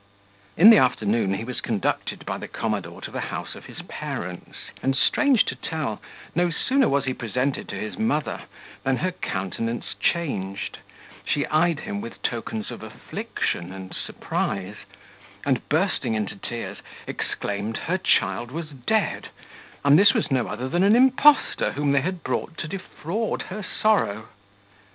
In 0.57 0.71
the 0.71 0.79
afternoon 0.79 1.35
he 1.35 1.43
was 1.43 1.61
conducted 1.61 2.25
by 2.25 2.39
the 2.39 2.47
commodore 2.47 3.01
to 3.01 3.11
the 3.11 3.19
house 3.21 3.53
of 3.53 3.65
his 3.65 3.83
parents; 3.83 4.57
and, 4.81 4.97
strange 4.97 5.45
to 5.45 5.55
tell, 5.55 6.01
no 6.33 6.49
sooner 6.49 6.89
was 6.89 7.05
he 7.05 7.13
presented 7.13 7.69
to 7.69 7.75
his 7.75 7.99
mother, 7.99 8.41
than 8.83 8.97
her 8.97 9.11
countenance 9.11 9.93
changed, 9.99 10.79
she 11.23 11.45
eyed 11.45 11.81
him 11.81 12.01
with 12.01 12.19
tokens 12.23 12.71
of 12.71 12.81
affliction 12.81 13.71
and 13.71 13.93
surprise, 13.93 14.77
and, 15.45 15.69
bursting 15.69 16.15
into 16.15 16.35
tears, 16.35 16.79
exclaimed 17.05 17.77
her 17.77 17.99
child 17.99 18.49
was 18.49 18.69
dead, 18.71 19.29
and 19.85 19.99
this 19.99 20.15
was 20.15 20.31
no 20.31 20.47
other 20.47 20.67
than 20.67 20.81
an 20.81 20.95
impostor 20.95 21.73
whom 21.73 21.91
they 21.91 22.01
had 22.01 22.23
brought 22.23 22.57
to 22.57 22.67
defraud 22.67 23.43
her 23.49 23.61
sorrow. 23.63 24.29